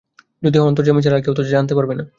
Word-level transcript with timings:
যদি 0.43 0.55
হয় 0.57 0.67
অন্তর্যামী 0.69 1.01
ছাড়া 1.03 1.17
আর 1.17 1.23
কেউ 1.25 1.33
তা 1.33 1.43
জানতে 1.51 1.73
পারবে 1.77 1.93
না। 1.95 2.03